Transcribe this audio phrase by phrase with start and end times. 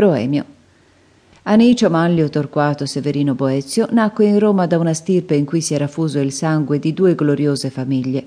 [0.00, 0.44] Proemio.
[1.42, 5.88] Anicio Manlio Torquato Severino Boezio nacque in Roma da una stirpe in cui si era
[5.88, 8.26] fuso il sangue di due gloriose famiglie,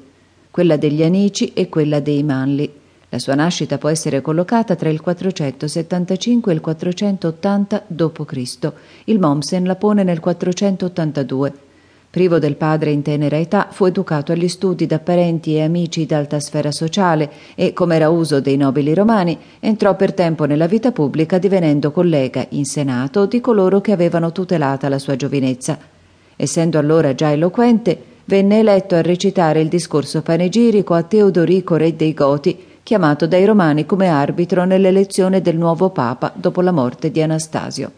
[0.52, 2.72] quella degli Anici e quella dei Manli.
[3.10, 8.74] La sua nascita può essere collocata tra il 475 e il 480 d.C.
[9.06, 11.54] Il Mommsen la pone nel 482
[12.14, 16.40] Privo del padre in tenera età, fu educato agli studi da parenti e amici d'alta
[16.40, 21.40] sfera sociale e, come era uso dei nobili romani, entrò per tempo nella vita pubblica
[21.40, 25.76] divenendo collega in Senato di coloro che avevano tutelata la sua giovinezza.
[26.36, 32.14] Essendo allora già eloquente, venne eletto a recitare il discorso panegirico a Teodorico, re dei
[32.14, 37.92] Goti, chiamato dai romani come arbitro nell'elezione del nuovo papa dopo la morte di Anastasio.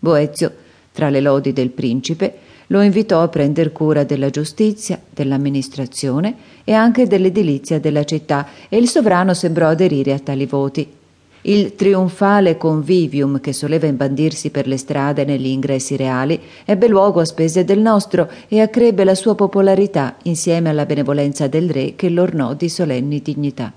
[0.00, 0.52] Boezio,
[0.92, 7.06] tra le lodi del principe, lo invitò a prender cura della giustizia, dell'amministrazione e anche
[7.06, 10.96] dell'edilizia della città e il sovrano sembrò aderire a tali voti.
[11.42, 17.24] Il trionfale convivium che soleva imbandirsi per le strade negli ingressi reali ebbe luogo a
[17.24, 22.54] spese del nostro e accrebbe la sua popolarità insieme alla benevolenza del re che l'ornò
[22.54, 23.72] di solenni dignità.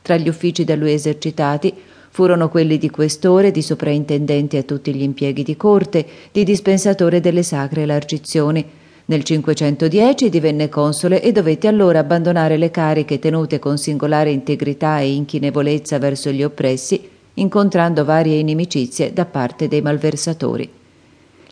[0.00, 1.74] Tra gli uffici da lui esercitati
[2.16, 7.42] Furono quelli di questore, di sopraintendente a tutti gli impieghi di corte, di dispensatore delle
[7.42, 8.64] sacre elargizioni.
[9.04, 15.12] Nel 510 divenne console e dovette allora abbandonare le cariche tenute con singolare integrità e
[15.12, 20.70] inchinevolezza verso gli oppressi, incontrando varie inimicizie da parte dei malversatori.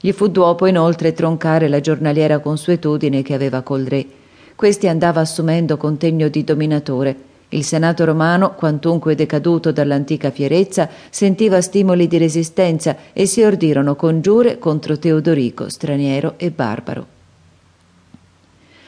[0.00, 4.06] Gli fu dopo inoltre troncare la giornaliera consuetudine che aveva col re.
[4.54, 12.06] Questi andava assumendo contegno di dominatore il Senato romano, quantunque decaduto dall'antica fierezza, sentiva stimoli
[12.06, 17.06] di resistenza e si ordirono congiure contro Teodorico, straniero e barbaro.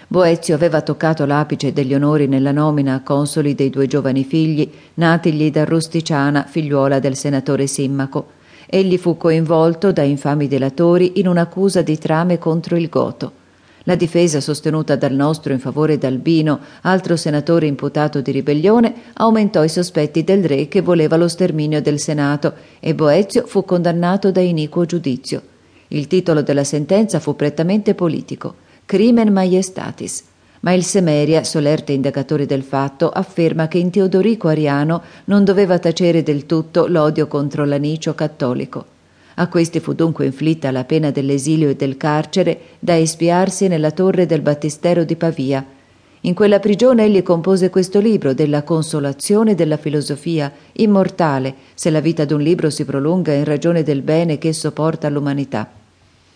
[0.08, 5.50] Boezio aveva toccato l'apice degli onori nella nomina a consoli dei due giovani figli, natigli
[5.50, 8.34] da Rusticiana, figliuola del senatore Simmaco.
[8.66, 13.44] Egli fu coinvolto da infami delatori in un'accusa di trame contro il Goto.
[13.88, 19.68] La difesa sostenuta dal nostro in favore d'Albino, altro senatore imputato di ribellione, aumentò i
[19.68, 24.86] sospetti del re che voleva lo sterminio del Senato e Boezio fu condannato da iniquo
[24.86, 25.40] giudizio.
[25.88, 30.24] Il titolo della sentenza fu prettamente politico, Crimen Maiestatis,
[30.60, 36.24] ma il Semeria, solerte indagatore del fatto, afferma che in Teodorico Ariano non doveva tacere
[36.24, 38.95] del tutto l'odio contro l'anicio cattolico.
[39.38, 44.24] A questi fu dunque inflitta la pena dell'esilio e del carcere da espiarsi nella torre
[44.24, 45.64] del battistero di Pavia.
[46.22, 52.24] In quella prigione egli compose questo libro della consolazione della filosofia, immortale, se la vita
[52.24, 55.70] d'un libro si prolunga in ragione del bene che esso porta all'umanità.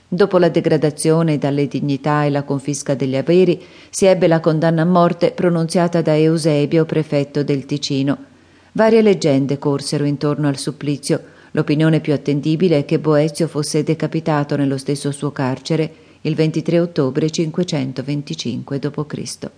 [0.06, 4.84] Dopo la degradazione dalle dignità e la confisca degli averi, si ebbe la condanna a
[4.84, 8.18] morte pronunziata da Eusebio, prefetto del Ticino.
[8.72, 11.20] Varie leggende corsero intorno al supplizio,
[11.52, 17.30] L'opinione più attendibile è che Boezio fosse decapitato nello stesso suo carcere il 23 ottobre
[17.30, 19.50] 525 d.C.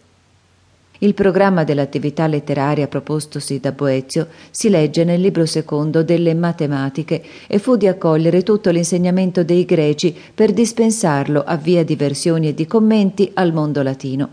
[0.99, 7.59] Il programma dell'attività letteraria propostosi da Boezio si legge nel libro secondo delle Matematiche e
[7.59, 12.69] fu di accogliere tutto l'insegnamento dei greci per dispensarlo a via di versioni e di
[12.69, 14.29] commenti al mondo latino.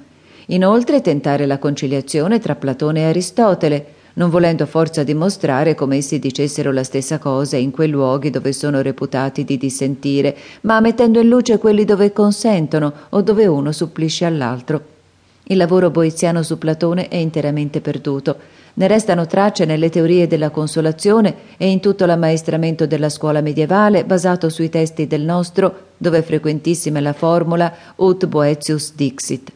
[0.47, 3.85] Inoltre tentare la conciliazione tra Platone e Aristotele,
[4.19, 8.81] non volendo forza dimostrare come essi dicessero la stessa cosa in quei luoghi dove sono
[8.81, 14.97] reputati di dissentire, ma mettendo in luce quelli dove consentono o dove uno supplisce all'altro.
[15.43, 18.35] Il lavoro boiziano su Platone è interamente perduto.
[18.73, 24.49] Ne restano tracce nelle teorie della consolazione e in tutto l'ammaestramento della scuola medievale basato
[24.49, 29.51] sui testi del nostro, dove è frequentissima la formula ut Boetius dixit.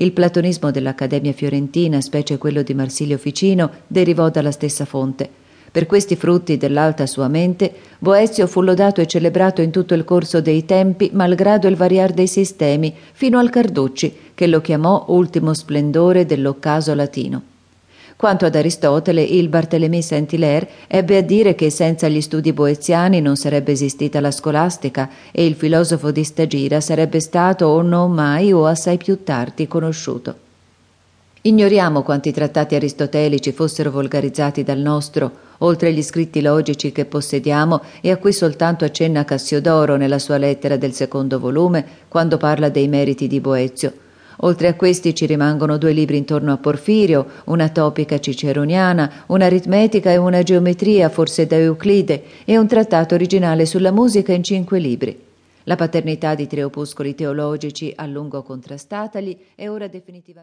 [0.00, 5.28] Il platonismo dell'Accademia fiorentina, specie quello di Marsilio Ficino, derivò dalla stessa fonte.
[5.72, 10.40] Per questi frutti dell'alta sua mente, Boezio fu lodato e celebrato in tutto il corso
[10.40, 16.26] dei tempi, malgrado il variar dei sistemi, fino al Carducci, che lo chiamò ultimo splendore
[16.26, 17.47] dell'occaso latino.
[18.18, 23.36] Quanto ad Aristotele, il Barthélemy Saint-Hilaire ebbe a dire che senza gli studi boeziani non
[23.36, 28.66] sarebbe esistita la scolastica e il filosofo di Stagira sarebbe stato o non mai o
[28.66, 30.34] assai più tardi conosciuto.
[31.42, 38.10] Ignoriamo quanti trattati aristotelici fossero volgarizzati dal nostro, oltre gli scritti logici che possediamo e
[38.10, 43.28] a cui soltanto accenna Cassiodoro nella sua lettera del secondo volume, quando parla dei meriti
[43.28, 44.06] di Boezio
[44.42, 50.16] Oltre a questi ci rimangono due libri intorno a Porfirio, una topica ciceroniana, un'aritmetica e
[50.16, 55.26] una geometria, forse da Euclide, e un trattato originale sulla musica in cinque libri.
[55.64, 60.36] La paternità di tre opuscoli teologici a lungo contrastatali è ora definitivamente